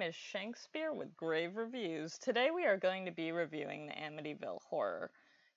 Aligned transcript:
is 0.00 0.14
Shakespeare 0.14 0.94
with 0.94 1.14
Grave 1.18 1.56
Reviews. 1.56 2.16
Today 2.16 2.48
we 2.50 2.64
are 2.64 2.78
going 2.78 3.04
to 3.04 3.10
be 3.10 3.30
reviewing 3.30 3.86
the 3.86 3.92
Amityville 3.92 4.62
Horror. 4.70 5.10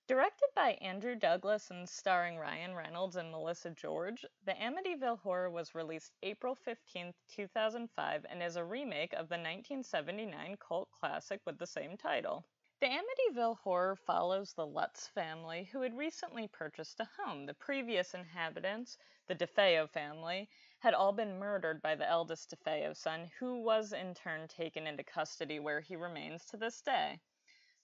Directed 0.09 0.49
by 0.53 0.71
Andrew 0.81 1.15
Douglas 1.15 1.69
and 1.71 1.87
starring 1.87 2.37
Ryan 2.37 2.75
Reynolds 2.75 3.15
and 3.15 3.31
Melissa 3.31 3.69
George, 3.69 4.25
the 4.45 4.51
Amityville 4.51 5.19
Horror 5.19 5.49
was 5.49 5.73
released 5.73 6.11
April 6.21 6.53
15, 6.53 7.13
2005, 7.33 8.25
and 8.29 8.43
is 8.43 8.57
a 8.57 8.63
remake 8.63 9.13
of 9.13 9.29
the 9.29 9.35
1979 9.35 10.57
cult 10.57 10.89
classic 10.91 11.39
with 11.45 11.57
the 11.57 11.65
same 11.65 11.95
title. 11.95 12.43
The 12.79 12.85
Amityville 12.89 13.57
Horror 13.57 13.95
follows 13.95 14.53
the 14.53 14.67
Lutz 14.67 15.07
family, 15.07 15.63
who 15.63 15.81
had 15.81 15.97
recently 15.97 16.47
purchased 16.47 16.99
a 16.99 17.09
home. 17.17 17.47
The 17.47 17.55
previous 17.55 18.13
inhabitants, 18.13 18.99
the 19.25 19.33
DeFeo 19.33 19.89
family, 19.89 20.47
had 20.77 20.93
all 20.93 21.11
been 21.11 21.39
murdered 21.39 21.81
by 21.81 21.95
the 21.95 22.07
eldest 22.07 22.51
DeFeo 22.51 22.95
son, 22.95 23.31
who 23.39 23.63
was 23.63 23.93
in 23.93 24.13
turn 24.13 24.47
taken 24.47 24.85
into 24.85 25.03
custody 25.03 25.59
where 25.59 25.81
he 25.81 25.95
remains 25.95 26.45
to 26.45 26.57
this 26.57 26.79
day. 26.81 27.19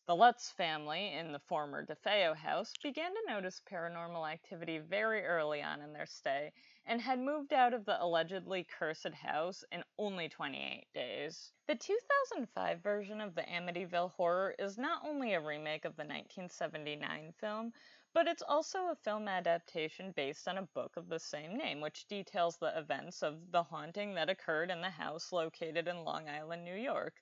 The 0.06 0.18
Lutz 0.18 0.52
family, 0.52 1.14
in 1.14 1.32
the 1.32 1.40
former 1.40 1.86
DeFeo 1.86 2.36
house, 2.36 2.74
began 2.84 3.14
to 3.14 3.34
notice 3.34 3.62
paranormal 3.62 4.30
activity 4.30 4.80
very 4.80 5.24
early 5.24 5.62
on 5.62 5.80
in 5.80 5.94
their 5.94 6.06
stay 6.06 6.52
and 6.86 7.00
had 7.02 7.20
moved 7.20 7.54
out 7.54 7.74
of 7.74 7.86
the 7.86 8.04
allegedly 8.04 8.66
cursed 8.66 9.14
house 9.14 9.64
in 9.72 9.82
only 9.98 10.28
28 10.28 10.92
days. 10.94 11.54
The 11.68 11.76
2005 11.76 12.84
version 12.84 13.22
of 13.22 13.34
the 13.34 13.44
Amityville 13.44 14.12
Horror 14.12 14.54
is 14.60 14.78
not 14.78 15.06
only 15.06 15.36
a 15.36 15.40
remake 15.40 15.86
of 15.86 15.96
the 15.96 16.04
1979 16.04 17.32
film, 17.40 17.72
but 18.14 18.28
it's 18.28 18.44
also 18.44 18.90
a 18.90 18.96
film 18.96 19.30
adaptation 19.30 20.12
based 20.12 20.50
on 20.50 20.58
a 20.58 20.68
book 20.74 20.98
of 20.98 21.08
the 21.08 21.20
same 21.20 21.58
name, 21.58 21.80
which 21.80 22.10
details 22.10 22.58
the 22.58 22.78
events 22.78 23.24
of 23.24 23.52
the 23.52 23.64
haunting 23.64 24.16
that 24.16 24.30
occurred 24.30 24.70
in 24.70 24.82
the 24.82 24.90
house 24.90 25.32
located 25.32 25.88
in 25.88 26.04
Long 26.04 26.28
Island, 26.28 26.66
New 26.66 26.76
York. 26.76 27.22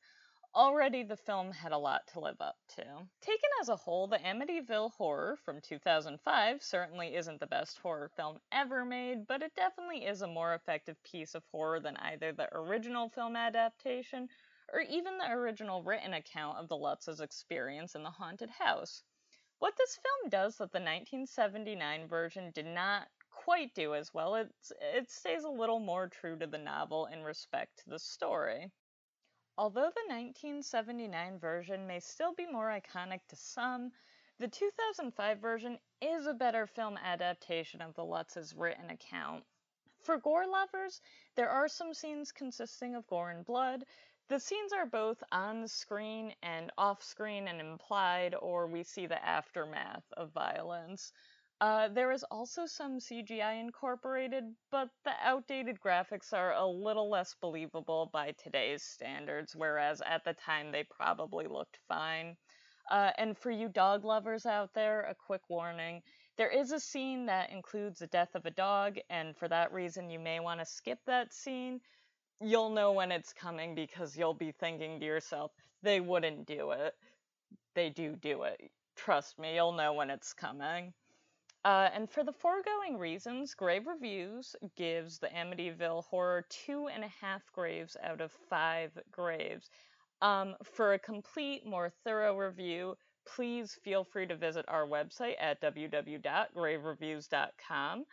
Already 0.54 1.04
the 1.04 1.16
film 1.16 1.54
had 1.54 1.72
a 1.72 1.78
lot 1.78 2.06
to 2.08 2.20
live 2.20 2.42
up 2.42 2.58
to. 2.76 2.84
Taken 3.22 3.50
as 3.62 3.70
a 3.70 3.78
whole, 3.78 4.08
the 4.08 4.18
Amityville 4.18 4.92
Horror 4.92 5.38
from 5.38 5.62
2005 5.62 6.62
certainly 6.62 7.16
isn't 7.16 7.40
the 7.40 7.48
best 7.48 7.78
horror 7.78 8.10
film 8.18 8.38
ever 8.52 8.84
made, 8.84 9.26
but 9.28 9.42
it 9.42 9.56
definitely 9.56 10.06
is 10.06 10.22
a 10.22 10.28
more 10.28 10.54
effective 10.54 11.02
piece 11.04 11.36
of 11.36 11.46
horror 11.54 11.80
than 11.80 11.96
either 11.96 12.34
the 12.34 12.54
original 12.54 13.08
film 13.08 13.38
adaptation 13.38 14.28
or 14.74 14.82
even 14.82 15.18
the 15.18 15.32
original 15.32 15.84
written 15.84 16.14
account 16.14 16.58
of 16.58 16.68
the 16.68 16.76
Lutz's 16.76 17.22
experience 17.22 17.96
in 17.96 18.04
the 18.04 18.12
haunted 18.12 18.50
house. 18.50 19.04
What 19.60 19.78
this 19.78 19.98
film 19.98 20.30
does 20.30 20.58
that 20.58 20.74
the 20.74 20.80
1979 20.80 22.10
version 22.10 22.52
did 22.52 22.66
not 22.66 23.08
quite 23.30 23.74
do 23.74 23.96
as 23.96 24.14
well, 24.14 24.36
it's, 24.36 24.74
it 24.82 25.10
stays 25.10 25.46
a 25.46 25.50
little 25.50 25.80
more 25.80 26.10
true 26.10 26.38
to 26.38 26.48
the 26.48 26.58
novel 26.58 27.06
in 27.06 27.24
respect 27.24 27.78
to 27.78 27.90
the 27.90 28.00
story. 28.00 28.70
Although 29.58 29.92
the 29.92 30.14
1979 30.14 31.38
version 31.38 31.86
may 31.86 32.00
still 32.00 32.34
be 32.34 32.46
more 32.46 32.70
iconic 32.70 33.20
to 33.28 33.36
some, 33.36 33.92
the 34.40 34.48
2005 34.48 35.40
version 35.40 35.78
is 36.02 36.26
a 36.26 36.34
better 36.34 36.66
film 36.66 36.98
adaptation 36.98 37.82
of 37.82 37.94
the 37.94 38.04
Lutz's 38.04 38.56
written 38.56 38.90
account. 38.90 39.44
For 40.02 40.18
gore 40.18 40.48
lovers, 40.48 41.02
there 41.36 41.50
are 41.50 41.68
some 41.68 41.94
scenes 41.94 42.32
consisting 42.32 42.96
of 42.96 43.06
gore 43.08 43.30
and 43.30 43.46
blood. 43.46 43.86
The 44.30 44.40
scenes 44.40 44.74
are 44.74 44.86
both 44.86 45.22
on 45.32 45.68
screen 45.68 46.34
and 46.42 46.72
off 46.78 47.04
screen 47.04 47.48
and 47.48 47.60
implied, 47.60 48.34
or 48.34 48.68
we 48.68 48.84
see 48.84 49.06
the 49.06 49.24
aftermath 49.24 50.12
of 50.14 50.32
violence. 50.32 51.12
Uh, 51.62 51.88
there 51.90 52.12
is 52.12 52.24
also 52.32 52.66
some 52.66 53.00
CGI 53.00 53.60
incorporated, 53.60 54.46
but 54.72 54.90
the 55.06 55.14
outdated 55.22 55.80
graphics 55.80 56.34
are 56.34 56.54
a 56.54 56.66
little 56.66 57.08
less 57.08 57.36
believable 57.40 58.10
by 58.12 58.32
today's 58.32 58.82
standards, 58.82 59.56
whereas 59.56 60.02
at 60.04 60.24
the 60.26 60.34
time 60.34 60.72
they 60.72 60.84
probably 60.84 61.46
looked 61.46 61.78
fine. 61.88 62.36
Uh, 62.90 63.12
and 63.20 63.38
for 63.38 63.52
you 63.52 63.70
dog 63.70 64.04
lovers 64.04 64.48
out 64.48 64.74
there, 64.74 65.02
a 65.02 65.14
quick 65.14 65.42
warning. 65.50 66.02
There 66.36 66.50
is 66.50 66.72
a 66.72 66.80
scene 66.80 67.28
that 67.28 67.52
includes 67.52 68.00
the 68.00 68.08
death 68.08 68.34
of 68.34 68.48
a 68.48 68.52
dog, 68.52 68.98
and 69.12 69.38
for 69.38 69.48
that 69.48 69.72
reason, 69.72 70.10
you 70.10 70.20
may 70.20 70.40
want 70.40 70.62
to 70.62 70.66
skip 70.66 70.98
that 71.06 71.32
scene. 71.32 71.80
You'll 72.42 72.72
know 72.72 72.92
when 72.92 73.12
it's 73.12 73.34
coming 73.34 73.76
because 73.76 74.18
you'll 74.18 74.34
be 74.34 74.52
thinking 74.52 75.00
to 75.00 75.06
yourself, 75.06 75.52
they 75.84 76.00
wouldn't 76.00 76.48
do 76.48 76.72
it. 76.72 76.96
They 77.76 77.92
do 77.92 78.16
do 78.16 78.44
it. 78.44 78.60
Trust 78.96 79.38
me, 79.38 79.54
you'll 79.54 79.74
know 79.74 79.94
when 79.94 80.10
it's 80.10 80.34
coming. 80.34 80.94
Uh, 81.64 81.90
and 81.94 82.10
for 82.10 82.24
the 82.24 82.34
foregoing 82.34 82.98
reasons, 82.98 83.54
Grave 83.54 83.86
Reviews 83.86 84.56
gives 84.76 85.20
the 85.20 85.28
Amityville 85.28 86.06
Horror 86.06 86.44
two 86.50 86.88
and 86.88 87.04
a 87.04 87.12
half 87.22 87.44
graves 87.54 87.96
out 88.02 88.20
of 88.20 88.32
five 88.50 88.98
graves. 89.12 89.70
Um, 90.22 90.56
for 90.64 90.94
a 90.94 91.00
complete, 91.00 91.64
more 91.66 91.92
thorough 92.04 92.36
review, 92.36 92.98
please 93.28 93.78
feel 93.84 94.04
free 94.04 94.26
to 94.28 94.36
visit 94.36 94.66
our 94.68 94.88
website 94.88 95.36
at 95.40 95.62
www.gravereviews.com. 95.62 98.06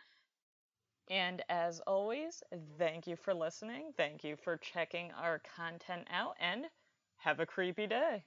And 1.10 1.42
as 1.48 1.80
always, 1.80 2.42
thank 2.78 3.06
you 3.06 3.16
for 3.16 3.32
listening. 3.32 3.92
Thank 3.96 4.24
you 4.24 4.36
for 4.36 4.58
checking 4.58 5.10
our 5.12 5.40
content 5.56 6.06
out, 6.10 6.36
and 6.38 6.66
have 7.16 7.40
a 7.40 7.46
creepy 7.46 7.86
day. 7.86 8.26